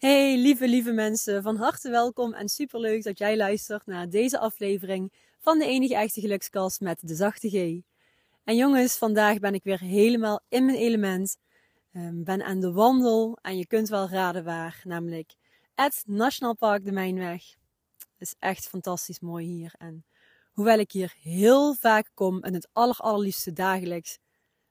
Hey, 0.00 0.36
lieve, 0.38 0.68
lieve 0.68 0.92
mensen, 0.92 1.42
van 1.42 1.56
harte 1.56 1.90
welkom 1.90 2.34
en 2.34 2.48
superleuk 2.48 3.02
dat 3.02 3.18
jij 3.18 3.36
luistert 3.36 3.86
naar 3.86 4.08
deze 4.08 4.38
aflevering 4.38 5.12
van 5.38 5.58
de 5.58 5.64
enige 5.64 5.94
echte 5.94 6.20
gelukskast 6.20 6.80
met 6.80 7.08
de 7.08 7.14
zachte 7.14 7.48
G. 7.48 7.54
En 8.44 8.56
jongens, 8.56 8.96
vandaag 8.96 9.38
ben 9.38 9.54
ik 9.54 9.64
weer 9.64 9.80
helemaal 9.80 10.40
in 10.48 10.64
mijn 10.64 10.78
element. 10.78 11.36
Um, 11.92 12.24
ben 12.24 12.42
aan 12.42 12.60
de 12.60 12.72
wandel 12.72 13.38
en 13.42 13.56
je 13.56 13.66
kunt 13.66 13.88
wel 13.88 14.08
raden 14.08 14.44
waar, 14.44 14.80
namelijk 14.84 15.34
het 15.74 16.02
Nationaal 16.06 16.56
Park 16.56 16.84
de 16.84 16.92
Mijnweg. 16.92 17.42
Het 17.98 18.28
is 18.28 18.34
echt 18.38 18.68
fantastisch 18.68 19.20
mooi 19.20 19.46
hier 19.46 19.72
en 19.78 20.04
hoewel 20.52 20.78
ik 20.78 20.92
hier 20.92 21.14
heel 21.22 21.74
vaak 21.74 22.10
kom 22.14 22.42
en 22.42 22.54
het 22.54 22.68
aller 22.72 22.96
allerliefste 22.96 23.52
dagelijks, 23.52 24.18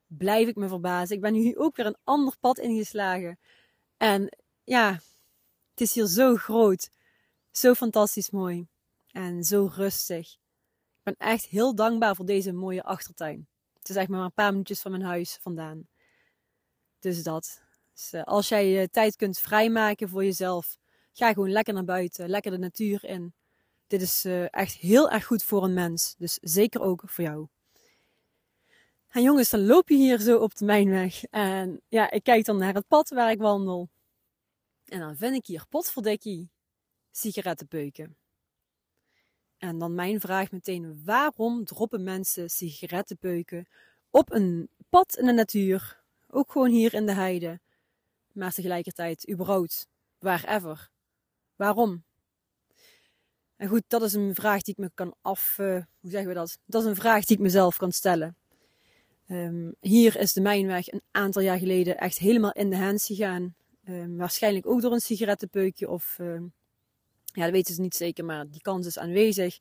blijf 0.06 0.48
ik 0.48 0.56
me 0.56 0.68
verbazen. 0.68 1.16
Ik 1.16 1.22
ben 1.22 1.32
nu 1.32 1.56
ook 1.56 1.76
weer 1.76 1.86
een 1.86 1.98
ander 2.04 2.36
pad 2.40 2.58
ingeslagen. 2.58 3.38
En 3.96 4.36
ja, 4.64 5.00
het 5.80 5.88
is 5.88 5.94
hier 5.94 6.06
zo 6.06 6.36
groot, 6.36 6.90
zo 7.50 7.74
fantastisch 7.74 8.30
mooi 8.30 8.66
en 9.10 9.44
zo 9.44 9.70
rustig. 9.74 10.32
Ik 10.32 11.02
ben 11.02 11.14
echt 11.18 11.44
heel 11.44 11.74
dankbaar 11.74 12.16
voor 12.16 12.26
deze 12.26 12.52
mooie 12.52 12.82
achtertuin. 12.82 13.48
Het 13.78 13.88
is 13.88 13.96
echt 13.96 14.08
maar 14.08 14.24
een 14.24 14.32
paar 14.32 14.50
minuutjes 14.50 14.80
van 14.80 14.90
mijn 14.90 15.02
huis 15.02 15.38
vandaan. 15.40 15.88
Dus 16.98 17.22
dat. 17.22 17.62
Dus, 17.92 18.12
uh, 18.12 18.22
als 18.22 18.48
jij 18.48 18.68
je 18.68 18.90
tijd 18.90 19.16
kunt 19.16 19.38
vrijmaken 19.38 20.08
voor 20.08 20.24
jezelf, 20.24 20.78
ga 21.12 21.32
gewoon 21.32 21.50
lekker 21.50 21.74
naar 21.74 21.84
buiten, 21.84 22.28
lekker 22.28 22.50
de 22.50 22.58
natuur 22.58 23.04
in. 23.04 23.34
Dit 23.86 24.02
is 24.02 24.24
uh, 24.24 24.46
echt 24.50 24.74
heel 24.74 25.10
erg 25.10 25.24
goed 25.24 25.42
voor 25.42 25.64
een 25.64 25.74
mens. 25.74 26.14
Dus 26.18 26.38
zeker 26.40 26.80
ook 26.80 27.02
voor 27.06 27.24
jou. 27.24 27.46
En 29.08 29.22
jongens, 29.22 29.50
dan 29.50 29.66
loop 29.66 29.88
je 29.88 29.96
hier 29.96 30.18
zo 30.18 30.38
op 30.38 30.56
de 30.56 30.64
mijnweg. 30.64 31.24
En 31.24 31.80
ja, 31.88 32.10
ik 32.10 32.22
kijk 32.22 32.44
dan 32.44 32.56
naar 32.56 32.74
het 32.74 32.86
pad 32.88 33.08
waar 33.08 33.30
ik 33.30 33.38
wandel. 33.38 33.88
En 34.90 35.00
dan 35.00 35.16
vind 35.16 35.34
ik 35.34 35.46
hier 35.46 35.64
potverdikkie 35.68 36.50
sigarettenpeuken. 37.10 38.16
En 39.58 39.78
dan 39.78 39.94
mijn 39.94 40.20
vraag 40.20 40.50
meteen, 40.50 41.04
waarom 41.04 41.64
droppen 41.64 42.02
mensen 42.02 42.50
sigarettenpeuken 42.50 43.68
op 44.10 44.32
een 44.32 44.68
pad 44.88 45.16
in 45.16 45.26
de 45.26 45.32
natuur, 45.32 46.02
ook 46.28 46.52
gewoon 46.52 46.70
hier 46.70 46.94
in 46.94 47.06
de 47.06 47.12
heide, 47.12 47.60
maar 48.32 48.52
tegelijkertijd 48.52 49.30
überhaupt, 49.30 49.88
wherever? 50.18 50.90
Waarom? 51.56 52.04
En 53.56 53.68
goed, 53.68 53.82
dat 53.86 54.02
is 54.02 54.12
een 54.12 54.34
vraag 54.34 54.62
die 54.62 54.74
ik 54.74 54.80
me 54.80 54.90
kan 54.94 55.14
af, 55.22 55.58
uh, 55.60 55.82
hoe 56.00 56.10
zeggen 56.10 56.28
we 56.28 56.34
dat? 56.34 56.58
Dat 56.64 56.82
is 56.82 56.88
een 56.88 56.96
vraag 56.96 57.24
die 57.24 57.36
ik 57.36 57.42
mezelf 57.42 57.76
kan 57.76 57.92
stellen. 57.92 58.36
Um, 59.28 59.74
hier 59.80 60.16
is 60.16 60.32
de 60.32 60.40
Mijnweg 60.40 60.92
een 60.92 61.02
aantal 61.10 61.42
jaar 61.42 61.58
geleden 61.58 61.98
echt 61.98 62.18
helemaal 62.18 62.52
in 62.52 62.70
de 62.70 62.76
hands 62.76 63.06
gegaan. 63.06 63.54
Um, 63.90 64.16
waarschijnlijk 64.16 64.66
ook 64.66 64.80
door 64.80 64.92
een 64.92 65.00
sigarettenpeukje 65.00 65.88
of 65.88 66.18
um, 66.20 66.52
ja, 67.24 67.42
dat 67.42 67.50
weten 67.50 67.74
ze 67.74 67.80
niet 67.80 67.94
zeker, 67.94 68.24
maar 68.24 68.50
die 68.50 68.60
kans 68.60 68.86
is 68.86 68.98
aanwezig. 68.98 69.58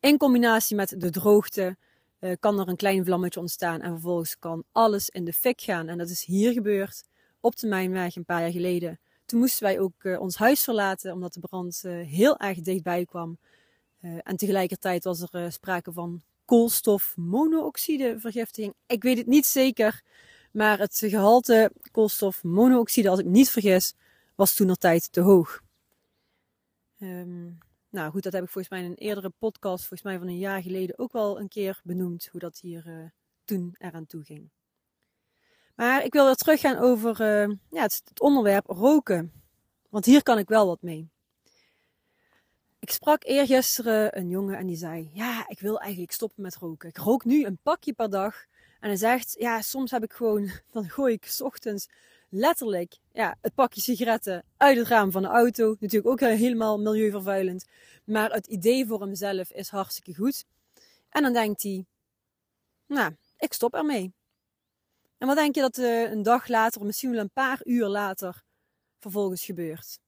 In 0.00 0.16
combinatie 0.16 0.76
met 0.76 0.94
de 0.96 1.10
droogte 1.10 1.76
uh, 2.20 2.32
kan 2.40 2.60
er 2.60 2.68
een 2.68 2.76
klein 2.76 3.04
vlammetje 3.04 3.40
ontstaan 3.40 3.80
en 3.80 3.90
vervolgens 3.90 4.38
kan 4.38 4.64
alles 4.72 5.08
in 5.08 5.24
de 5.24 5.32
fik 5.32 5.60
gaan. 5.60 5.88
En 5.88 5.98
dat 5.98 6.08
is 6.08 6.24
hier 6.24 6.52
gebeurd 6.52 7.04
op 7.40 7.56
de 7.56 7.66
Mijnweg 7.66 8.16
een 8.16 8.24
paar 8.24 8.40
jaar 8.40 8.50
geleden. 8.50 9.00
Toen 9.24 9.40
moesten 9.40 9.62
wij 9.62 9.80
ook 9.80 10.02
uh, 10.02 10.20
ons 10.20 10.36
huis 10.36 10.64
verlaten 10.64 11.12
omdat 11.12 11.32
de 11.32 11.40
brand 11.40 11.82
uh, 11.86 12.06
heel 12.06 12.38
erg 12.38 12.60
dichtbij 12.60 13.04
kwam. 13.04 13.38
en 14.00 14.36
tegelijkertijd 14.36 15.04
was 15.04 15.26
er 15.30 15.52
sprake 15.52 15.92
van 15.92 16.22
koolstofmonoxidevergiftiging. 16.44 18.74
Ik 18.86 19.02
weet 19.02 19.18
het 19.18 19.26
niet 19.26 19.46
zeker, 19.46 20.02
maar 20.50 20.78
het 20.78 21.02
gehalte 21.04 21.72
koolstofmonoxide, 21.90 23.08
als 23.08 23.18
ik 23.18 23.26
niet 23.26 23.50
vergis, 23.50 23.94
was 24.34 24.54
toen 24.54 24.66
nog 24.66 24.76
tijd 24.76 25.12
te 25.12 25.20
hoog. 25.20 25.60
Um, 26.98 27.58
nou 27.88 28.10
goed, 28.10 28.22
dat 28.22 28.32
heb 28.32 28.42
ik 28.42 28.50
volgens 28.50 28.72
mij 28.72 28.84
in 28.84 28.90
een 28.90 29.06
eerdere 29.06 29.32
podcast, 29.38 29.86
volgens 29.86 30.02
mij 30.02 30.18
van 30.18 30.26
een 30.26 30.38
jaar 30.38 30.62
geleden, 30.62 30.98
ook 30.98 31.12
wel 31.12 31.40
een 31.40 31.48
keer 31.48 31.80
benoemd 31.84 32.28
hoe 32.30 32.40
dat 32.40 32.58
hier 32.58 32.86
uh, 32.86 33.04
toen 33.44 33.74
eraan 33.78 34.06
toe 34.06 34.24
ging. 34.24 34.50
Maar 35.74 36.04
ik 36.04 36.12
wil 36.12 36.24
weer 36.24 36.34
teruggaan 36.34 36.76
over 36.76 37.20
uh, 37.20 37.56
ja, 37.70 37.82
het, 37.82 38.02
het, 38.04 38.20
onderwerp 38.20 38.66
roken. 38.66 39.32
Want 39.88 40.04
hier 40.04 40.22
kan 40.22 40.38
ik 40.38 40.48
wel 40.48 40.66
wat 40.66 40.82
mee. 40.82 41.10
Ik 42.78 42.90
sprak 42.90 43.24
eergisteren 43.24 44.18
een 44.18 44.28
jongen 44.28 44.58
en 44.58 44.66
die 44.66 44.76
zei: 44.76 45.10
Ja, 45.12 45.48
ik 45.48 45.60
wil 45.60 45.80
eigenlijk 45.80 46.12
stoppen 46.12 46.42
met 46.42 46.56
roken. 46.56 46.88
Ik 46.88 46.96
rook 46.96 47.24
nu 47.24 47.44
een 47.44 47.58
pakje 47.62 47.92
per 47.92 48.10
dag. 48.10 48.44
En 48.80 48.88
hij 48.88 48.96
zegt: 48.96 49.34
Ja, 49.38 49.60
soms 49.60 49.90
heb 49.90 50.02
ik 50.02 50.12
gewoon, 50.12 50.50
dan 50.72 50.88
gooi 50.88 51.14
ik 51.14 51.26
s 51.26 51.40
ochtends 51.40 51.88
letterlijk 52.28 52.98
ja, 53.12 53.36
het 53.40 53.54
pakje 53.54 53.80
sigaretten 53.80 54.44
uit 54.56 54.76
het 54.76 54.86
raam 54.86 55.10
van 55.10 55.22
de 55.22 55.28
auto. 55.28 55.76
Natuurlijk 55.80 56.12
ook 56.12 56.20
helemaal 56.20 56.78
milieuvervuilend. 56.78 57.64
Maar 58.04 58.30
het 58.30 58.46
idee 58.46 58.86
voor 58.86 59.00
hemzelf 59.00 59.52
is 59.52 59.68
hartstikke 59.68 60.14
goed. 60.14 60.44
En 61.08 61.22
dan 61.22 61.32
denkt 61.32 61.62
hij, 61.62 61.86
nou, 62.86 63.16
ik 63.38 63.52
stop 63.52 63.74
ermee. 63.74 64.12
En 65.18 65.26
wat 65.26 65.36
denk 65.36 65.54
je 65.54 65.60
dat 65.60 65.78
uh, 65.78 66.10
een 66.10 66.22
dag 66.22 66.48
later, 66.48 66.84
misschien 66.84 67.10
wel 67.10 67.20
een 67.20 67.30
paar 67.32 67.60
uur 67.64 67.86
later, 67.86 68.42
vervolgens 68.98 69.44
gebeurt? 69.44 69.98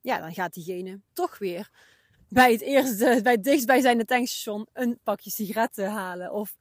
Ja, 0.00 0.18
dan 0.18 0.34
gaat 0.34 0.54
diegene 0.54 1.00
toch 1.12 1.38
weer 1.38 1.70
bij 2.28 2.52
het 2.52 2.60
eerste, 2.60 3.20
bij 3.22 3.32
het 3.32 3.44
dichtstbijzijnde 3.44 4.04
tankstation 4.04 4.66
een 4.72 4.98
pakje 5.02 5.30
sigaretten 5.30 5.90
halen. 5.90 6.32
Of 6.32 6.56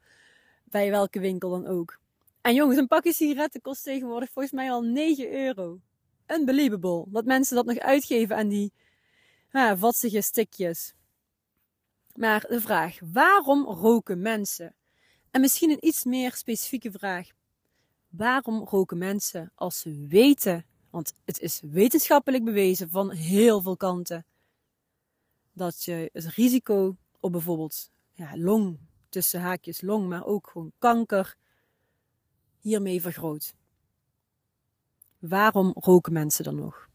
bij 0.70 0.90
welke 0.90 1.20
winkel 1.20 1.50
dan 1.50 1.68
ook. 1.68 2.00
En 2.42 2.54
jongens, 2.54 2.78
een 2.78 2.88
pakje 2.88 3.14
sigaretten 3.14 3.62
kost 3.62 3.84
tegenwoordig 3.84 4.30
volgens 4.30 4.54
mij 4.54 4.72
al 4.72 4.82
9 4.82 5.34
euro. 5.34 5.80
Unbelievable. 6.28 7.06
Dat 7.08 7.26
mensen 7.26 7.56
dat 7.56 7.66
nog 7.66 7.78
uitgeven 7.78 8.36
aan 8.36 8.48
die 8.48 8.74
ja, 9.52 9.78
vatsige 9.78 10.22
stikjes. 10.22 10.94
Maar 12.14 12.46
de 12.48 12.62
vraag, 12.62 12.98
waarom 13.12 13.66
roken 13.66 14.22
mensen? 14.22 14.76
En 15.32 15.42
misschien 15.42 15.70
een 15.70 15.88
iets 15.88 16.04
meer 16.04 16.34
specifieke 16.34 16.92
vraag. 16.92 17.30
Waarom 18.10 18.64
roken 18.64 18.98
mensen 18.98 19.52
als 19.56 19.80
ze 19.80 20.06
weten, 20.08 20.66
want 20.90 21.14
het 21.26 21.40
is 21.40 21.62
wetenschappelijk 21.64 22.44
bewezen 22.44 22.90
van 22.90 23.12
heel 23.12 23.62
veel 23.62 23.78
kanten, 23.78 24.26
dat 25.54 25.84
je 25.84 26.10
het 26.14 26.26
risico 26.26 26.98
op 27.20 27.32
bijvoorbeeld 27.32 27.92
ja, 28.14 28.38
long, 28.38 28.80
tussen 29.10 29.42
haakjes 29.42 29.82
long, 29.82 30.08
maar 30.08 30.26
ook 30.26 30.50
gewoon 30.50 30.72
kanker, 30.78 31.38
hiermee 32.60 33.02
vergroot. 33.02 33.54
Waarom 35.20 35.72
roken 35.76 36.14
mensen 36.14 36.44
dan 36.44 36.56
nog? 36.56 36.90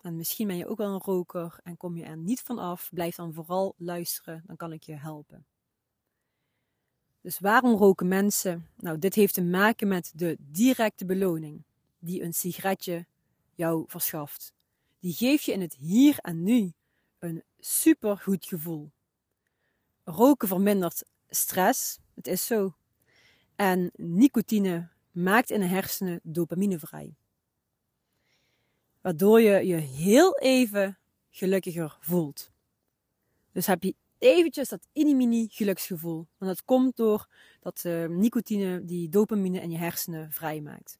En 0.00 0.16
misschien 0.16 0.46
ben 0.46 0.56
je 0.56 0.66
ook 0.66 0.78
wel 0.78 0.92
een 0.92 1.00
roker 1.00 1.58
en 1.62 1.76
kom 1.76 1.96
je 1.96 2.04
er 2.04 2.16
niet 2.16 2.40
van 2.40 2.58
af. 2.58 2.90
Blijf 2.92 3.14
dan 3.14 3.32
vooral 3.32 3.74
luisteren, 3.76 4.42
dan 4.46 4.56
kan 4.56 4.72
ik 4.72 4.82
je 4.82 4.94
helpen. 4.94 5.46
Dus 7.20 7.38
waarom 7.38 7.74
roken 7.74 8.08
mensen? 8.08 8.68
Nou, 8.76 8.98
dit 8.98 9.14
heeft 9.14 9.34
te 9.34 9.42
maken 9.42 9.88
met 9.88 10.12
de 10.14 10.36
directe 10.38 11.04
beloning 11.04 11.64
die 11.98 12.22
een 12.22 12.34
sigaretje 12.34 13.06
jou 13.54 13.84
verschaft. 13.86 14.52
Die 14.98 15.14
geeft 15.14 15.44
je 15.44 15.52
in 15.52 15.60
het 15.60 15.74
hier 15.74 16.18
en 16.18 16.42
nu 16.42 16.72
een 17.18 17.42
supergoed 17.58 18.46
gevoel. 18.46 18.90
Roken 20.04 20.48
vermindert 20.48 21.04
stress, 21.28 21.98
het 22.14 22.26
is 22.26 22.46
zo. 22.46 22.74
En 23.56 23.90
nicotine 23.96 24.88
maakt 25.10 25.50
in 25.50 25.60
de 25.60 25.66
hersenen 25.66 26.20
dopamine 26.22 26.78
vrij. 26.78 27.16
Waardoor 29.00 29.40
je 29.40 29.66
je 29.66 29.76
heel 29.76 30.38
even 30.38 30.98
gelukkiger 31.30 31.96
voelt. 32.00 32.50
Dus 33.52 33.66
heb 33.66 33.82
je 33.82 33.94
eventjes 34.18 34.68
dat 34.68 34.88
mini 34.92 35.48
geluksgevoel. 35.50 36.26
Want 36.38 36.50
dat 36.56 36.64
komt 36.64 36.96
door 36.96 37.28
dat 37.60 37.84
uh, 37.84 38.06
nicotine 38.06 38.84
die 38.84 39.08
dopamine 39.08 39.60
in 39.60 39.70
je 39.70 39.78
hersenen 39.78 40.32
vrijmaakt. 40.32 40.98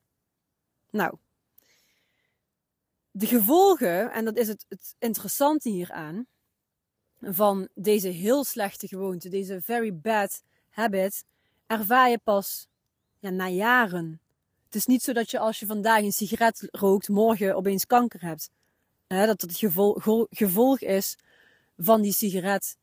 Nou, 0.91 1.17
de 3.11 3.27
gevolgen, 3.27 4.13
en 4.13 4.25
dat 4.25 4.37
is 4.37 4.49
het, 4.49 4.65
het 4.69 4.95
interessante 4.99 5.69
hieraan, 5.69 6.27
van 7.23 7.69
deze 7.75 8.09
heel 8.09 8.45
slechte 8.45 8.89
gewoonte, 8.89 9.29
deze 9.29 9.61
very 9.61 9.95
bad 9.95 10.43
habit, 10.69 11.25
ervaar 11.67 12.11
je 12.11 12.19
pas 12.19 12.69
ja, 13.19 13.31
na 13.31 13.49
jaren. 13.49 14.21
Het 14.65 14.75
is 14.75 14.87
niet 14.87 15.03
zo 15.03 15.13
dat 15.13 15.31
je 15.31 15.39
als 15.39 15.61
je 15.61 15.67
vandaag 15.67 16.03
een 16.03 16.13
sigaret 16.13 16.69
rookt, 16.71 17.09
morgen 17.09 17.57
opeens 17.57 17.87
kanker 17.87 18.21
hebt. 18.21 18.51
dat 19.07 19.27
dat 19.27 19.41
het 19.41 19.57
gevolg, 20.31 20.81
is 20.81 21.19
van 21.77 22.03
die 22.03 22.13
sigaret. 22.13 22.77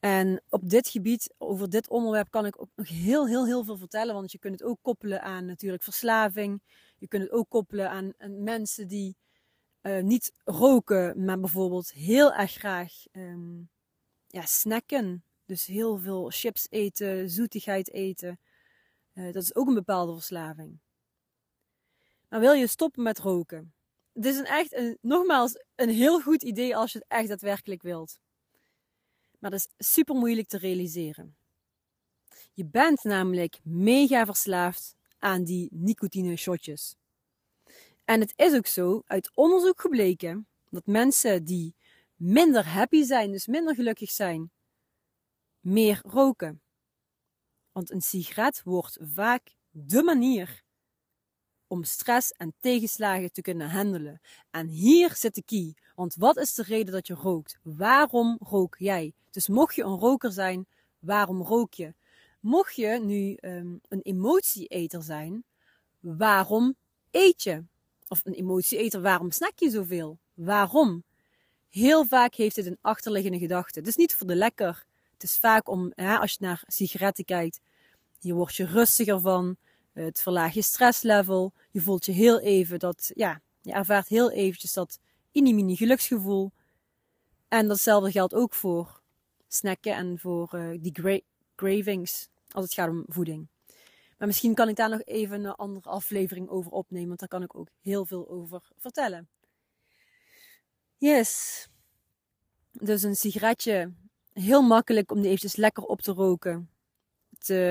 En 0.00 0.42
op 0.48 0.68
dit 0.70 0.88
gebied, 0.88 1.34
over 1.38 1.70
dit 1.70 1.88
onderwerp, 1.88 2.30
kan 2.30 2.46
ik 2.46 2.60
ook 2.60 2.70
nog 2.74 2.88
heel, 2.88 3.26
heel, 3.26 3.46
heel 3.46 3.64
veel 3.64 3.76
vertellen. 3.76 4.14
Want 4.14 4.32
je 4.32 4.38
kunt 4.38 4.60
het 4.60 4.68
ook 4.68 4.78
koppelen 4.82 5.22
aan 5.22 5.44
natuurlijk 5.44 5.82
verslaving. 5.82 6.62
Je 6.98 7.08
kunt 7.08 7.22
het 7.22 7.32
ook 7.32 7.48
koppelen 7.48 7.90
aan 7.90 8.14
mensen 8.44 8.88
die 8.88 9.16
uh, 9.88 10.02
niet 10.02 10.32
roken, 10.44 11.24
maar 11.24 11.40
bijvoorbeeld 11.40 11.92
heel 11.92 12.32
erg 12.32 12.52
graag 12.52 12.92
um, 13.12 13.70
ja, 14.26 14.42
snacken. 14.46 15.22
Dus 15.44 15.66
heel 15.66 15.98
veel 15.98 16.30
chips 16.30 16.66
eten, 16.70 17.30
zoetigheid 17.30 17.92
eten. 17.92 18.40
Uh, 19.14 19.32
dat 19.32 19.42
is 19.42 19.54
ook 19.54 19.68
een 19.68 19.74
bepaalde 19.74 20.12
verslaving. 20.12 20.78
Maar 22.28 22.40
wil 22.40 22.52
je 22.52 22.66
stoppen 22.66 23.02
met 23.02 23.18
roken? 23.18 23.74
Het 24.12 24.24
is 24.24 24.36
een 24.36 24.44
echt, 24.44 24.72
een, 24.74 24.98
nogmaals, 25.00 25.64
een 25.74 25.88
heel 25.88 26.20
goed 26.20 26.42
idee 26.42 26.76
als 26.76 26.92
je 26.92 26.98
het 26.98 27.08
echt 27.08 27.28
daadwerkelijk 27.28 27.82
wilt. 27.82 28.18
Maar 29.38 29.50
dat 29.50 29.60
is 29.60 29.86
super 29.86 30.14
moeilijk 30.14 30.48
te 30.48 30.58
realiseren. 30.58 31.36
Je 32.52 32.64
bent 32.64 33.02
namelijk 33.02 33.58
mega 33.62 34.26
verslaafd 34.26 34.96
aan 35.18 35.44
die 35.44 35.68
nicotine 35.72 36.36
shotjes. 36.36 36.97
En 38.08 38.20
het 38.20 38.32
is 38.36 38.54
ook 38.54 38.66
zo, 38.66 39.02
uit 39.06 39.30
onderzoek 39.34 39.80
gebleken, 39.80 40.46
dat 40.70 40.86
mensen 40.86 41.44
die 41.44 41.74
minder 42.14 42.66
happy 42.66 43.02
zijn, 43.02 43.32
dus 43.32 43.46
minder 43.46 43.74
gelukkig 43.74 44.10
zijn, 44.10 44.50
meer 45.60 46.00
roken. 46.04 46.62
Want 47.72 47.90
een 47.90 48.00
sigaret 48.00 48.62
wordt 48.64 48.98
vaak 49.00 49.54
de 49.70 50.02
manier 50.02 50.62
om 51.66 51.84
stress 51.84 52.32
en 52.32 52.54
tegenslagen 52.60 53.32
te 53.32 53.40
kunnen 53.40 53.70
handelen. 53.70 54.20
En 54.50 54.66
hier 54.66 55.14
zit 55.14 55.34
de 55.34 55.42
key. 55.42 55.74
Want 55.94 56.14
wat 56.14 56.36
is 56.36 56.54
de 56.54 56.62
reden 56.62 56.92
dat 56.92 57.06
je 57.06 57.14
rookt? 57.14 57.58
Waarom 57.62 58.36
rook 58.40 58.76
jij? 58.78 59.12
Dus 59.30 59.48
mocht 59.48 59.74
je 59.74 59.82
een 59.82 59.98
roker 59.98 60.32
zijn, 60.32 60.66
waarom 60.98 61.42
rook 61.42 61.74
je? 61.74 61.94
Mocht 62.40 62.76
je 62.76 62.88
nu 62.88 63.36
um, 63.40 63.80
een 63.88 64.02
emotieeter 64.02 65.02
zijn, 65.02 65.44
waarom 65.98 66.76
eet 67.10 67.42
je? 67.42 67.64
Of 68.08 68.20
een 68.24 68.32
emotieeter, 68.32 69.00
waarom 69.00 69.30
snack 69.30 69.52
je 69.58 69.70
zoveel? 69.70 70.18
Waarom? 70.34 71.04
Heel 71.68 72.04
vaak 72.04 72.34
heeft 72.34 72.56
het 72.56 72.66
een 72.66 72.78
achterliggende 72.80 73.38
gedachte. 73.38 73.78
Het 73.78 73.88
is 73.88 73.96
niet 73.96 74.14
voor 74.14 74.26
de 74.26 74.34
lekker. 74.34 74.86
Het 75.12 75.22
is 75.22 75.38
vaak 75.38 75.68
om, 75.68 75.92
als 75.92 76.32
je 76.32 76.38
naar 76.40 76.62
sigaretten 76.66 77.24
kijkt, 77.24 77.60
je 78.18 78.34
wordt 78.34 78.56
je 78.56 78.66
rustiger 78.66 79.20
van. 79.20 79.56
Het 79.92 80.20
verlaagt 80.20 80.54
je 80.54 80.62
stresslevel. 80.62 81.52
Je 81.70 81.80
voelt 81.80 82.04
je 82.04 82.12
heel 82.12 82.40
even 82.40 82.78
dat, 82.78 83.10
ja, 83.14 83.40
je 83.60 83.72
ervaart 83.72 84.08
heel 84.08 84.30
eventjes 84.30 84.72
dat 84.72 84.98
inimini 85.32 85.76
geluksgevoel. 85.76 86.52
En 87.48 87.68
datzelfde 87.68 88.10
geldt 88.10 88.34
ook 88.34 88.54
voor 88.54 89.00
snacken 89.48 89.94
en 89.94 90.18
voor 90.18 90.50
uh, 90.54 90.78
die 90.80 91.22
cravings 91.54 92.28
als 92.50 92.64
het 92.64 92.74
gaat 92.74 92.88
om 92.88 93.04
voeding. 93.06 93.48
Maar 94.18 94.26
misschien 94.26 94.54
kan 94.54 94.68
ik 94.68 94.76
daar 94.76 94.90
nog 94.90 95.02
even 95.04 95.44
een 95.44 95.54
andere 95.54 95.88
aflevering 95.88 96.48
over 96.48 96.70
opnemen, 96.70 97.08
want 97.08 97.20
daar 97.20 97.28
kan 97.28 97.42
ik 97.42 97.56
ook 97.56 97.68
heel 97.80 98.06
veel 98.06 98.28
over 98.28 98.70
vertellen. 98.76 99.28
Yes. 100.96 101.66
Dus 102.72 103.02
een 103.02 103.16
sigaretje, 103.16 103.92
heel 104.32 104.62
makkelijk 104.62 105.10
om 105.10 105.16
die 105.16 105.26
eventjes 105.26 105.56
lekker 105.56 105.82
op 105.82 106.00
te 106.00 106.12
roken. 106.12 106.70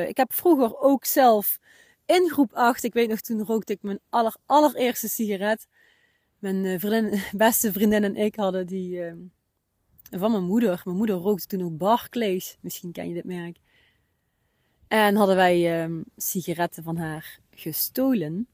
Ik 0.07 0.17
heb 0.17 0.33
vroeger 0.33 0.79
ook 0.79 1.05
zelf 1.05 1.59
in 2.07 2.29
groep 2.29 2.53
8, 2.53 2.83
ik 2.83 2.93
weet 2.93 3.09
nog, 3.09 3.21
toen 3.21 3.45
rookte 3.45 3.73
ik 3.73 3.81
mijn 3.81 3.99
aller, 4.09 4.35
allereerste 4.45 5.07
sigaret. 5.07 5.67
Mijn 6.39 6.63
uh, 6.63 6.79
vriendin, 6.79 7.21
beste 7.37 7.71
vriendin 7.71 8.03
en 8.03 8.15
ik 8.15 8.35
hadden 8.35 8.67
die 8.67 8.97
uh, 8.97 9.13
van 10.09 10.31
mijn 10.31 10.43
moeder. 10.43 10.81
Mijn 10.83 10.97
moeder 10.97 11.15
rookte 11.15 11.45
toen 11.47 11.63
ook 11.63 11.77
Barclays. 11.77 12.57
Misschien 12.61 12.91
ken 12.91 13.07
je 13.07 13.13
dit 13.13 13.23
merk. 13.23 13.57
En 14.87 15.15
hadden 15.15 15.35
wij 15.35 15.83
um, 15.83 16.05
sigaretten 16.17 16.83
van 16.83 16.97
haar 16.97 17.39
gestolen. 17.51 18.47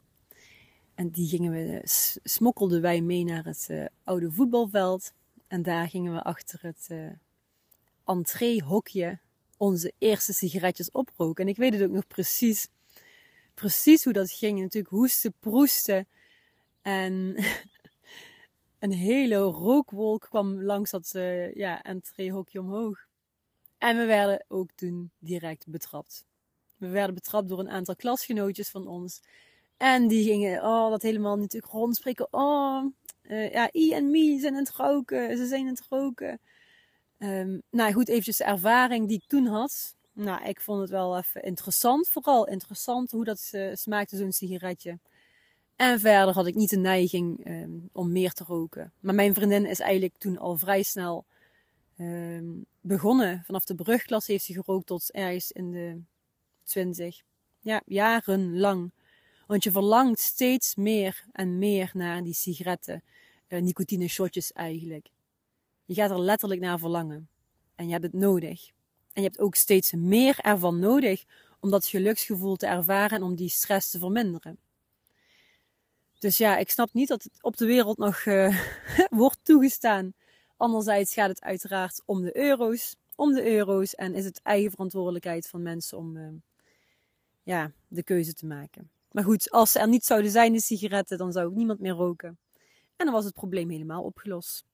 En 0.96 1.10
die 1.10 1.28
gingen 1.28 1.52
we, 1.52 1.82
smokkelden 2.24 2.82
wij 2.82 3.02
mee 3.02 3.24
naar 3.24 3.44
het 3.44 3.68
uh, 3.72 3.86
oude 4.04 4.32
voetbalveld. 4.32 5.14
En 5.48 5.62
daar 5.62 5.90
gingen 5.90 6.14
we 6.14 6.24
achter 6.24 6.60
het 6.62 6.88
uh, 6.92 7.12
entreehokje 8.06 9.20
onze 9.58 9.94
eerste 9.98 10.34
sigaretjes 10.34 10.92
oproken. 10.92 11.44
En 11.44 11.50
ik 11.50 11.58
weet 11.58 11.74
het 11.74 11.84
ook 11.84 11.92
nog 11.92 12.08
precies 12.08 12.70
precies 13.54 14.04
hoe 14.04 14.14
dat 14.14 14.32
ging. 14.32 14.60
Natuurlijk 14.60 14.94
hoesten, 14.94 15.34
proesten. 15.40 16.08
En 16.82 17.36
een 18.80 18.92
hele 18.92 19.36
rookwolk 19.36 20.22
kwam 20.30 20.64
langs 20.64 20.92
dat 20.92 21.14
uh, 21.16 21.56
ja, 21.56 21.84
entreehokje 21.84 22.60
omhoog. 22.60 23.06
En 23.84 23.98
we 23.98 24.06
werden 24.06 24.46
ook 24.48 24.70
toen 24.76 25.12
direct 25.20 25.68
betrapt. 25.68 26.26
We 26.78 26.88
werden 26.88 27.16
betrapt 27.16 27.50
door 27.50 27.60
een 27.60 27.70
aantal 27.70 27.96
klasgenootjes 27.96 28.70
van 28.70 28.88
ons. 28.88 29.22
En 29.78 30.08
die 30.08 30.24
gingen 30.24 30.64
oh, 30.64 30.90
dat 30.90 31.02
helemaal 31.02 31.38
natuurlijk 31.38 31.74
rondspreken. 31.74 32.28
Oh, 32.32 32.86
uh, 33.24 33.52
ja, 33.52 33.70
I 33.74 33.94
en 33.94 34.12
Mi 34.12 34.40
zijn 34.40 34.54
aan 34.54 34.60
het 34.60 34.76
roken. 34.76 35.38
Ze 35.38 35.46
zijn 35.46 35.62
aan 35.62 35.74
het 35.74 35.86
roken. 35.90 36.40
Um, 37.18 37.62
nou 37.70 37.94
goed, 37.94 38.08
eventjes 38.08 38.38
de 38.38 38.44
ervaring 38.44 39.08
die 39.08 39.18
ik 39.18 39.28
toen 39.28 39.46
had. 39.46 39.96
Nou, 40.14 40.44
ik 40.46 40.62
vond 40.62 40.82
het 40.82 40.90
wel 40.90 41.18
even 41.18 41.42
interessant. 41.42 42.10
Vooral 42.10 42.48
interessant 42.48 43.12
hoe 43.12 43.24
dat 43.24 43.54
smaakte, 43.74 44.18
zo'n 44.18 44.32
sigaretje. 44.32 45.00
En 45.76 46.00
verder 46.00 46.34
had 46.34 46.48
ik 46.48 46.56
niet 46.56 46.70
de 46.70 46.78
neiging 46.78 47.48
um, 47.48 47.90
om 47.92 48.12
meer 48.12 48.32
te 48.32 48.44
roken. 48.44 48.94
Maar 49.00 49.16
mijn 49.16 49.34
vriendin 49.34 49.66
is 49.66 49.80
eigenlijk 49.80 50.18
toen 50.18 50.38
al 50.38 50.58
vrij 50.58 50.84
snel 50.84 51.26
um, 51.98 52.66
begonnen. 52.82 53.44
Vanaf 53.46 53.66
de 53.66 53.76
brugklas 53.76 54.28
heeft 54.28 54.46
ze 54.46 54.54
gerookt 54.54 54.88
tot 54.88 55.12
ergens 55.12 55.52
in 55.52 55.72
de 55.72 56.02
twintig. 56.64 57.22
Ja, 57.60 57.82
jarenlang. 57.86 58.92
Want 59.48 59.64
je 59.64 59.72
verlangt 59.72 60.20
steeds 60.20 60.76
meer 60.76 61.26
en 61.32 61.58
meer 61.58 61.92
naar 61.94 62.24
die 62.24 62.34
sigaretten. 62.34 63.04
Uh, 63.48 63.62
nicotine 63.62 64.08
shotjes 64.08 64.52
eigenlijk. 64.52 65.10
Je 65.86 65.94
gaat 65.94 66.12
er 66.12 66.20
letterlijk 66.20 66.62
naar 66.62 66.80
verlangen. 66.80 67.30
En 67.76 67.86
je 67.86 67.92
hebt 67.92 68.04
het 68.04 68.14
nodig. 68.14 68.68
En 69.14 69.22
je 69.22 69.28
hebt 69.28 69.40
ook 69.40 69.56
steeds 69.56 69.92
meer 69.92 70.40
ervan 70.40 70.80
nodig 70.80 71.24
om 71.60 71.70
dat 71.70 71.86
geluksgevoel 71.86 72.56
te 72.56 72.68
ervaren 72.68 73.18
en 73.18 73.24
om 73.24 73.36
die 73.36 73.50
stress 73.50 73.90
te 73.90 74.00
verminderen. 74.00 74.58
Dus 76.20 76.38
ja, 76.38 76.58
ik 76.58 76.70
snap 76.70 76.94
niet 76.94 77.08
dat 77.08 77.24
het 77.24 77.38
op 77.42 77.58
de 77.58 77.66
wereld 77.66 77.98
nog 77.98 78.26
uh, 78.26 78.64
wordt 79.10 79.40
toegestaan. 79.44 80.14
Anderzijds 80.58 81.14
gaat 81.14 81.30
het 81.30 81.42
uiteraard 81.42 82.02
om 82.06 82.22
de 82.22 82.38
euro's. 82.38 82.96
Om 83.16 83.34
de 83.34 83.46
euro's 83.46 83.96
en 83.96 84.16
is 84.16 84.26
het 84.26 84.42
eigen 84.42 84.72
verantwoordelijkheid 84.72 85.48
van 85.48 85.62
mensen 85.62 85.98
om 85.98 86.18
uh, 86.18 86.28
ja, 87.44 87.72
de 87.88 88.04
keuze 88.04 88.34
te 88.34 88.46
maken. 88.46 88.92
Maar 89.12 89.24
goed, 89.24 89.52
als 89.52 89.72
ze 89.72 89.80
er 89.80 89.88
niet 89.88 90.06
zouden 90.06 90.32
zijn, 90.32 90.54
de 90.54 90.62
sigaretten, 90.62 91.18
dan 91.18 91.32
zou 91.32 91.46
ook 91.46 91.56
niemand 91.56 91.80
meer 91.80 91.94
roken. 91.94 92.38
En 92.96 93.06
dan 93.06 93.12
was 93.14 93.26
het 93.26 93.34
probleem 93.34 93.70
helemaal 93.70 94.04
opgelost. 94.04 94.66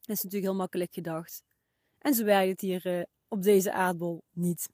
Dat 0.00 0.16
is 0.16 0.22
natuurlijk 0.22 0.52
heel 0.52 0.60
makkelijk 0.60 0.94
gedacht. 0.94 1.42
En 1.98 2.14
zo 2.14 2.24
werkt 2.24 2.50
het 2.50 2.60
hier 2.60 2.86
uh, 2.86 3.02
op 3.28 3.42
deze 3.42 3.72
aardbol 3.72 4.22
niet. 4.32 4.68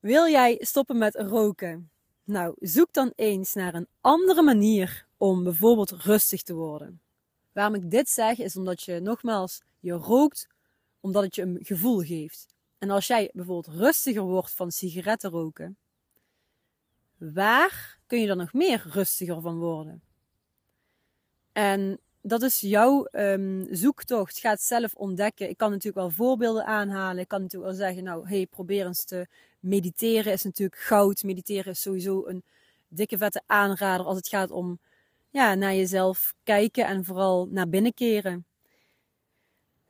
Wil 0.00 0.28
jij 0.28 0.56
stoppen 0.60 0.98
met 0.98 1.14
roken? 1.14 1.90
Nou, 2.24 2.54
zoek 2.58 2.92
dan 2.92 3.12
eens 3.14 3.54
naar 3.54 3.74
een 3.74 3.88
andere 4.00 4.42
manier 4.42 5.06
om 5.16 5.44
bijvoorbeeld 5.44 5.90
rustig 5.90 6.42
te 6.42 6.54
worden. 6.54 7.00
Waarom 7.58 7.74
ik 7.74 7.90
dit 7.90 8.08
zeg 8.08 8.38
is 8.38 8.56
omdat 8.56 8.82
je 8.82 9.00
nogmaals, 9.00 9.62
je 9.80 9.92
rookt 9.92 10.48
omdat 11.00 11.22
het 11.22 11.34
je 11.34 11.42
een 11.42 11.58
gevoel 11.62 12.00
geeft. 12.00 12.46
En 12.78 12.90
als 12.90 13.06
jij 13.06 13.30
bijvoorbeeld 13.32 13.76
rustiger 13.76 14.22
wordt 14.22 14.50
van 14.50 14.70
sigaretten 14.70 15.30
roken, 15.30 15.76
waar 17.16 17.98
kun 18.06 18.20
je 18.20 18.26
dan 18.26 18.36
nog 18.36 18.52
meer 18.52 18.86
rustiger 18.90 19.40
van 19.40 19.58
worden? 19.58 20.02
En 21.52 22.00
dat 22.22 22.42
is 22.42 22.60
jouw 22.60 23.08
um, 23.12 23.66
zoektocht. 23.70 24.38
Ga 24.38 24.50
het 24.50 24.62
zelf 24.62 24.94
ontdekken. 24.94 25.48
Ik 25.48 25.56
kan 25.56 25.70
natuurlijk 25.70 25.96
wel 25.96 26.10
voorbeelden 26.10 26.64
aanhalen. 26.66 27.22
Ik 27.22 27.28
kan 27.28 27.42
natuurlijk 27.42 27.70
wel 27.70 27.86
zeggen, 27.86 28.04
nou, 28.04 28.28
hey, 28.28 28.46
probeer 28.46 28.86
eens 28.86 29.04
te 29.04 29.26
mediteren. 29.60 30.32
Is 30.32 30.42
natuurlijk 30.42 30.80
goud. 30.80 31.22
Mediteren 31.22 31.72
is 31.72 31.80
sowieso 31.80 32.26
een 32.26 32.44
dikke 32.88 33.18
vette 33.18 33.42
aanrader 33.46 34.06
als 34.06 34.16
het 34.16 34.28
gaat 34.28 34.50
om 34.50 34.78
ja, 35.38 35.54
naar 35.54 35.74
jezelf 35.74 36.34
kijken 36.42 36.86
en 36.86 37.04
vooral 37.04 37.46
naar 37.50 37.68
binnen 37.68 37.94
keren. 37.94 38.46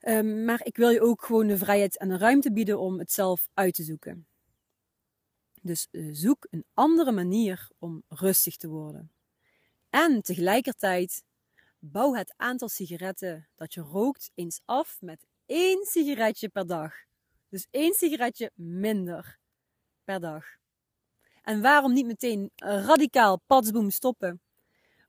Um, 0.00 0.44
maar 0.44 0.60
ik 0.62 0.76
wil 0.76 0.90
je 0.90 1.00
ook 1.00 1.24
gewoon 1.24 1.46
de 1.46 1.58
vrijheid 1.58 1.98
en 1.98 2.08
de 2.08 2.18
ruimte 2.18 2.52
bieden 2.52 2.78
om 2.78 2.98
het 2.98 3.12
zelf 3.12 3.48
uit 3.54 3.74
te 3.74 3.82
zoeken. 3.82 4.26
Dus 5.62 5.88
uh, 5.90 6.08
zoek 6.12 6.46
een 6.50 6.64
andere 6.74 7.12
manier 7.12 7.68
om 7.78 8.02
rustig 8.08 8.56
te 8.56 8.68
worden. 8.68 9.12
En 9.90 10.22
tegelijkertijd 10.22 11.22
Bouw 11.80 12.14
het 12.14 12.34
aantal 12.36 12.68
sigaretten 12.68 13.48
dat 13.54 13.74
je 13.74 13.80
rookt 13.80 14.30
eens 14.34 14.60
af 14.64 14.96
met 15.00 15.26
één 15.46 15.84
sigaretje 15.84 16.48
per 16.48 16.66
dag. 16.66 16.94
Dus 17.48 17.66
één 17.70 17.94
sigaretje 17.94 18.50
minder 18.54 19.38
per 20.04 20.20
dag. 20.20 20.44
En 21.42 21.60
waarom 21.60 21.92
niet 21.92 22.06
meteen 22.06 22.50
radicaal 22.56 23.40
padsboom 23.46 23.90
stoppen? 23.90 24.40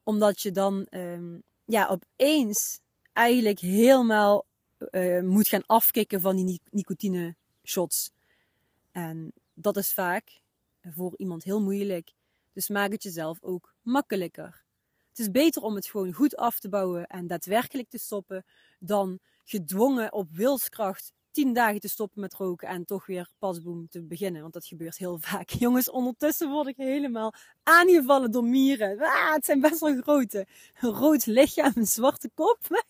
Omdat 0.03 0.41
je 0.41 0.51
dan 0.51 0.88
um, 0.89 1.44
ja, 1.65 1.88
opeens 1.88 2.79
eigenlijk 3.13 3.60
helemaal 3.60 4.46
uh, 4.91 5.22
moet 5.22 5.48
gaan 5.48 5.65
afkicken 5.65 6.22
van 6.22 6.36
die 6.36 6.62
nicotine 6.70 7.36
shots. 7.63 8.12
En 8.91 9.34
dat 9.53 9.77
is 9.77 9.94
vaak 9.94 10.41
voor 10.82 11.13
iemand 11.18 11.44
heel 11.44 11.62
moeilijk. 11.62 12.12
Dus 12.53 12.70
maak 12.70 12.91
het 12.91 13.03
jezelf 13.03 13.38
ook 13.41 13.74
makkelijker. 13.82 14.63
Het 15.10 15.20
is 15.20 15.32
beter 15.32 15.62
om 15.62 15.75
het 15.75 15.88
gewoon 15.88 16.13
goed 16.13 16.36
af 16.36 16.60
te 16.60 16.70
bouwen 16.70 17.08
en 17.08 17.27
daadwerkelijk 17.27 17.89
te 17.89 17.98
stoppen 17.98 18.46
dan 18.79 19.20
gedwongen 19.44 20.13
op 20.13 20.29
wilskracht 20.32 21.13
tien 21.39 21.53
dagen 21.53 21.79
te 21.79 21.88
stoppen 21.88 22.22
met 22.22 22.34
roken 22.34 22.67
en 22.67 22.86
toch 22.86 23.05
weer 23.05 23.29
pasboom 23.38 23.88
te 23.89 24.03
beginnen. 24.03 24.41
Want 24.41 24.53
dat 24.53 24.65
gebeurt 24.65 24.98
heel 24.98 25.17
vaak. 25.27 25.50
Jongens, 25.50 25.89
ondertussen 25.89 26.50
word 26.50 26.67
ik 26.67 26.75
helemaal 26.77 27.34
aangevallen 27.63 28.31
door 28.31 28.43
mieren. 28.43 29.00
Ah, 29.00 29.34
het 29.34 29.46
zijn 29.46 29.62
best 29.62 29.79
wel 29.79 30.01
grote. 30.01 30.48
Een 30.79 30.89
rood 30.89 31.25
lichaam, 31.25 31.72
een 31.75 31.86
zwarte 31.86 32.29
kop. 32.34 32.84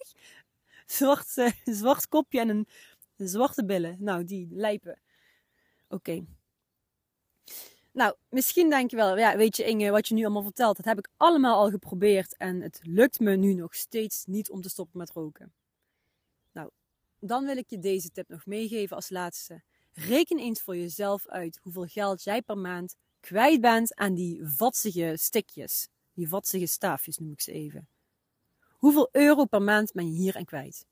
Zwart, 0.86 1.38
uh, 1.38 1.50
zwart 1.63 2.08
kopje 2.08 2.39
en 2.39 2.50
een, 2.50 2.68
zwarte 3.15 3.65
billen. 3.65 3.96
Nou, 4.00 4.24
die 4.24 4.48
lijpen. 4.51 5.00
Oké. 5.88 6.25
Nou, 7.91 8.15
misschien 8.29 8.70
denk 8.70 8.89
je 8.89 8.96
wel, 8.96 9.18
ja, 9.18 9.38
weet 9.38 9.58
je 9.58 9.63
Inge, 9.63 9.91
wat 9.91 10.08
je 10.08 10.13
nu 10.13 10.24
allemaal 10.24 10.44
vertelt, 10.44 10.77
dat 10.77 10.86
heb 10.86 10.98
ik 10.98 11.10
allemaal 11.18 11.60
al 11.60 11.70
geprobeerd 11.70 12.38
en 12.38 12.62
het 12.62 12.79
lukt 12.84 13.20
me 13.20 13.36
nu 13.36 13.53
nog 13.53 13.75
steeds 13.75 14.25
niet 14.25 14.50
om 14.50 14.62
te 14.62 14.70
stoppen 14.70 15.00
met 15.00 15.12
roken. 15.12 15.53
Dan 17.20 17.46
wil 17.46 17.58
ik 17.58 17.70
je 17.70 17.80
deze 17.80 18.12
tip 18.12 18.30
nog 18.30 18.46
meegeven 18.46 18.96
als 18.96 19.10
laatste. 19.10 19.64
Reken 19.92 20.40
eens 20.40 20.62
voor 20.62 20.78
jezelf 20.78 21.28
uit 21.28 21.60
hoeveel 21.62 21.86
geld 21.86 22.24
jij 22.24 22.42
per 22.42 22.58
maand 22.58 22.96
kwijt 23.20 23.62
bent 23.62 23.96
aan 23.96 24.14
die 24.14 24.42
vatsige 24.44 25.14
stikjes. 25.18 25.88
Die 26.14 26.28
vatsige 26.28 26.66
staafjes 26.66 27.18
noem 27.18 27.32
ik 27.32 27.42
ze 27.42 27.52
even. 27.52 27.88
Hoeveel 28.70 29.10
euro 29.12 29.46
per 29.46 29.62
maand 29.62 29.92
ben 29.92 30.12
je 30.12 30.18
hier 30.18 30.36
en 30.36 30.46
kwijt? 30.46 30.86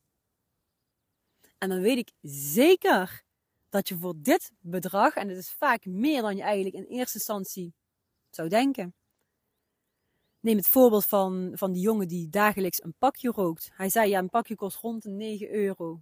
En 1.57 1.69
dan 1.69 1.81
weet 1.81 1.97
ik 1.97 2.11
zeker 2.31 3.23
dat 3.69 3.87
je 3.87 3.97
voor 3.97 4.13
dit 4.17 4.51
bedrag, 4.59 5.15
en 5.15 5.27
het 5.29 5.37
is 5.37 5.51
vaak 5.51 5.85
meer 5.85 6.21
dan 6.21 6.35
je 6.35 6.41
eigenlijk 6.41 6.75
in 6.75 6.97
eerste 6.97 7.17
instantie 7.17 7.73
zou 8.29 8.49
denken. 8.49 8.95
Neem 10.39 10.57
het 10.57 10.67
voorbeeld 10.67 11.05
van, 11.05 11.51
van 11.53 11.71
die 11.71 11.81
jongen 11.81 12.07
die 12.07 12.29
dagelijks 12.29 12.83
een 12.83 12.93
pakje 12.97 13.31
rookt. 13.31 13.69
Hij 13.73 13.89
zei 13.89 14.09
ja, 14.09 14.19
een 14.19 14.29
pakje 14.29 14.55
kost 14.55 14.77
rond 14.77 15.03
de 15.03 15.09
9 15.09 15.53
euro. 15.53 16.01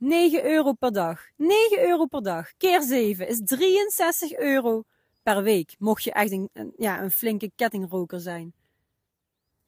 9 0.00 0.44
euro 0.44 0.72
per 0.72 0.92
dag. 0.92 1.20
9 1.36 1.80
euro 1.88 2.06
per 2.06 2.22
dag. 2.22 2.56
Keer 2.56 2.82
7 2.82 3.28
is 3.28 3.40
63 3.44 4.36
euro 4.36 4.84
per 5.22 5.42
week. 5.42 5.74
Mocht 5.78 6.04
je 6.04 6.12
echt 6.12 6.30
een, 6.30 6.50
ja, 6.76 7.02
een 7.02 7.10
flinke 7.10 7.50
kettingroker 7.56 8.20
zijn. 8.20 8.52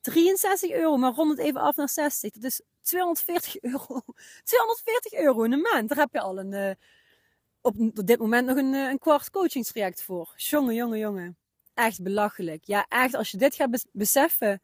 63 0.01 0.71
euro, 0.71 0.97
maar 0.97 1.13
rond 1.13 1.31
het 1.31 1.39
even 1.39 1.61
af 1.61 1.77
naar 1.77 1.89
60. 1.89 2.31
Dat 2.31 2.45
is 2.45 2.61
240 2.81 3.61
euro. 3.61 4.01
240 4.45 5.13
euro 5.13 5.43
in 5.43 5.53
een 5.53 5.61
maand. 5.61 5.89
Daar 5.89 5.99
heb 5.99 6.13
je 6.13 6.21
al 6.21 6.39
een, 6.39 6.53
uh, 6.53 6.71
op, 7.61 8.07
dit 8.07 8.19
moment 8.19 8.47
nog 8.47 8.57
een, 8.57 8.73
uh, 8.73 8.89
een 8.89 8.99
kwart 8.99 9.31
coachingstraject 9.31 10.03
voor. 10.03 10.33
Jongen, 10.37 10.75
jongen, 10.75 10.99
jongen. 10.99 11.37
Echt 11.75 12.03
belachelijk. 12.03 12.65
Ja, 12.65 12.87
echt, 12.89 13.15
als 13.15 13.31
je 13.31 13.37
dit 13.37 13.55
gaat 13.55 13.85
beseffen. 13.93 14.63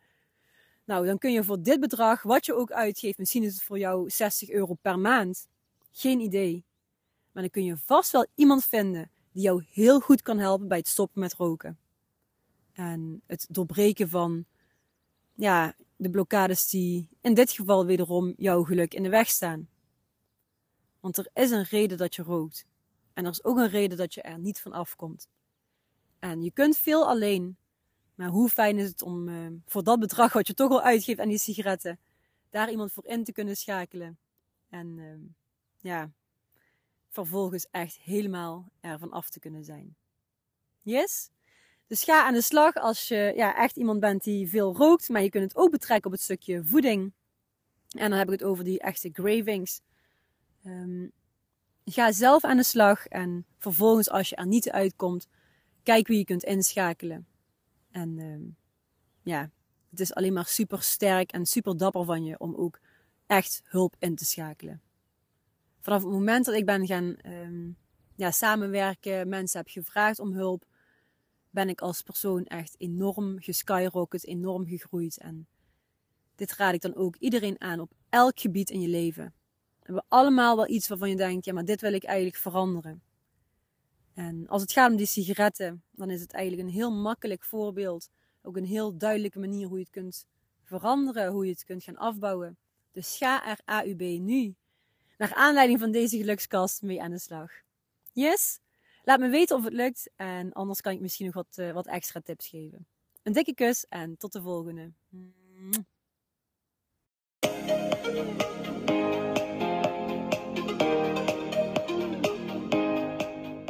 Nou, 0.84 1.06
dan 1.06 1.18
kun 1.18 1.32
je 1.32 1.44
voor 1.44 1.62
dit 1.62 1.80
bedrag, 1.80 2.22
wat 2.22 2.46
je 2.46 2.54
ook 2.54 2.72
uitgeeft, 2.72 3.18
misschien 3.18 3.42
is 3.42 3.54
het 3.54 3.62
voor 3.62 3.78
jou 3.78 4.10
60 4.10 4.50
euro 4.50 4.74
per 4.74 4.98
maand. 4.98 5.46
Geen 5.90 6.20
idee. 6.20 6.64
Maar 7.32 7.42
dan 7.42 7.50
kun 7.50 7.64
je 7.64 7.76
vast 7.76 8.12
wel 8.12 8.26
iemand 8.34 8.64
vinden 8.64 9.10
die 9.32 9.42
jou 9.42 9.64
heel 9.70 10.00
goed 10.00 10.22
kan 10.22 10.38
helpen 10.38 10.68
bij 10.68 10.78
het 10.78 10.88
stoppen 10.88 11.20
met 11.20 11.34
roken. 11.34 11.78
En 12.72 13.22
het 13.26 13.46
doorbreken 13.50 14.08
van 14.08 14.44
ja, 15.34 15.74
de 15.96 16.10
blokkades 16.10 16.68
die 16.68 17.08
in 17.20 17.34
dit 17.34 17.52
geval 17.52 17.86
wederom 17.86 18.34
jouw 18.36 18.62
geluk 18.64 18.94
in 18.94 19.02
de 19.02 19.08
weg 19.08 19.28
staan. 19.28 19.68
Want 21.00 21.16
er 21.16 21.30
is 21.34 21.50
een 21.50 21.64
reden 21.64 21.98
dat 21.98 22.14
je 22.14 22.22
rookt. 22.22 22.66
En 23.12 23.24
er 23.24 23.30
is 23.30 23.44
ook 23.44 23.58
een 23.58 23.68
reden 23.68 23.96
dat 23.96 24.14
je 24.14 24.22
er 24.22 24.38
niet 24.38 24.60
van 24.60 24.72
afkomt. 24.72 25.28
En 26.18 26.42
je 26.42 26.50
kunt 26.50 26.76
veel 26.76 27.08
alleen. 27.08 27.56
Maar 28.14 28.28
hoe 28.28 28.48
fijn 28.48 28.78
is 28.78 28.88
het 28.88 29.02
om 29.02 29.28
uh, 29.28 29.46
voor 29.66 29.84
dat 29.84 30.00
bedrag 30.00 30.32
wat 30.32 30.46
je 30.46 30.54
toch 30.54 30.70
al 30.70 30.82
uitgeeft 30.82 31.20
aan 31.20 31.28
die 31.28 31.38
sigaretten, 31.38 31.98
daar 32.50 32.70
iemand 32.70 32.92
voor 32.92 33.06
in 33.06 33.24
te 33.24 33.32
kunnen 33.32 33.56
schakelen. 33.56 34.18
En 34.68 34.96
uh, 34.96 35.14
ja, 35.80 36.10
vervolgens 37.08 37.66
echt 37.70 37.98
helemaal 37.98 38.68
ervan 38.80 39.10
af 39.10 39.30
te 39.30 39.38
kunnen 39.38 39.64
zijn. 39.64 39.96
Yes? 40.82 41.30
Dus 41.86 42.04
ga 42.04 42.24
aan 42.24 42.32
de 42.32 42.42
slag 42.42 42.74
als 42.74 43.08
je 43.08 43.32
ja, 43.36 43.56
echt 43.56 43.76
iemand 43.76 44.00
bent 44.00 44.24
die 44.24 44.48
veel 44.48 44.76
rookt, 44.76 45.08
maar 45.08 45.22
je 45.22 45.30
kunt 45.30 45.44
het 45.44 45.56
ook 45.56 45.70
betrekken 45.70 46.06
op 46.06 46.12
het 46.12 46.22
stukje 46.22 46.64
voeding. 46.64 47.12
En 47.88 48.10
dan 48.10 48.18
heb 48.18 48.26
ik 48.26 48.40
het 48.40 48.48
over 48.48 48.64
die 48.64 48.80
echte 48.80 49.10
cravings. 49.10 49.80
Um, 50.64 51.12
ga 51.84 52.12
zelf 52.12 52.44
aan 52.44 52.56
de 52.56 52.62
slag 52.62 53.06
en 53.06 53.46
vervolgens 53.58 54.10
als 54.10 54.28
je 54.28 54.36
er 54.36 54.46
niet 54.46 54.70
uitkomt, 54.70 55.28
kijk 55.82 56.06
wie 56.06 56.18
je 56.18 56.24
kunt 56.24 56.44
inschakelen. 56.44 57.26
En 57.90 58.18
um, 58.18 58.56
ja, 59.22 59.50
het 59.90 60.00
is 60.00 60.14
alleen 60.14 60.32
maar 60.32 60.46
super 60.46 60.82
sterk 60.82 61.32
en 61.32 61.46
super 61.46 61.76
dapper 61.76 62.04
van 62.04 62.24
je 62.24 62.38
om 62.38 62.54
ook 62.54 62.80
echt 63.26 63.60
hulp 63.64 63.96
in 63.98 64.16
te 64.16 64.24
schakelen. 64.24 64.82
Vanaf 65.80 66.02
het 66.02 66.12
moment 66.12 66.44
dat 66.44 66.54
ik 66.54 66.66
ben 66.66 66.86
gaan 66.86 67.16
um, 67.26 67.76
ja, 68.16 68.30
samenwerken, 68.30 69.28
mensen 69.28 69.58
heb 69.58 69.68
gevraagd 69.68 70.18
om 70.18 70.32
hulp, 70.32 70.64
ben 71.50 71.68
ik 71.68 71.80
als 71.80 72.02
persoon 72.02 72.44
echt 72.44 72.74
enorm 72.78 73.40
geskyrocket, 73.40 74.26
enorm 74.26 74.66
gegroeid. 74.66 75.18
En 75.18 75.46
dit 76.34 76.52
raad 76.52 76.74
ik 76.74 76.80
dan 76.80 76.94
ook 76.94 77.16
iedereen 77.16 77.60
aan 77.60 77.80
op 77.80 77.92
elk 78.08 78.40
gebied 78.40 78.70
in 78.70 78.80
je 78.80 78.88
leven. 78.88 79.24
We 79.78 79.84
hebben 79.84 80.04
allemaal 80.08 80.56
wel 80.56 80.68
iets 80.68 80.88
waarvan 80.88 81.08
je 81.08 81.16
denkt, 81.16 81.44
ja, 81.44 81.52
maar 81.52 81.64
dit 81.64 81.80
wil 81.80 81.92
ik 81.92 82.04
eigenlijk 82.04 82.36
veranderen. 82.36 83.02
En 84.14 84.48
als 84.48 84.62
het 84.62 84.72
gaat 84.72 84.90
om 84.90 84.96
die 84.96 85.06
sigaretten, 85.06 85.82
dan 85.90 86.10
is 86.10 86.20
het 86.20 86.32
eigenlijk 86.32 86.68
een 86.68 86.74
heel 86.74 86.92
makkelijk 86.92 87.44
voorbeeld. 87.44 88.10
Ook 88.42 88.56
een 88.56 88.64
heel 88.64 88.98
duidelijke 88.98 89.38
manier 89.38 89.66
hoe 89.66 89.76
je 89.76 89.82
het 89.82 89.92
kunt 89.92 90.26
veranderen, 90.62 91.32
hoe 91.32 91.44
je 91.44 91.50
het 91.50 91.64
kunt 91.64 91.84
gaan 91.84 91.96
afbouwen. 91.96 92.56
Dus 92.92 93.16
ga 93.16 93.46
er 93.46 93.60
AUB 93.64 94.00
nu, 94.00 94.54
naar 95.18 95.34
aanleiding 95.34 95.78
van 95.80 95.90
deze 95.90 96.16
gelukskast, 96.16 96.82
mee 96.82 97.02
aan 97.02 97.10
de 97.10 97.18
slag. 97.18 97.50
Yes? 98.12 98.60
Laat 99.02 99.20
me 99.20 99.28
weten 99.28 99.56
of 99.56 99.64
het 99.64 99.72
lukt 99.72 100.10
en 100.16 100.52
anders 100.52 100.80
kan 100.80 100.92
ik 100.92 101.00
misschien 101.00 101.26
nog 101.26 101.34
wat, 101.34 101.56
uh, 101.56 101.72
wat 101.72 101.86
extra 101.86 102.20
tips 102.20 102.46
geven. 102.46 102.86
Een 103.22 103.32
dikke 103.32 103.54
kus 103.54 103.86
en 103.88 104.16
tot 104.16 104.32
de 104.32 104.42
volgende. 104.42 104.92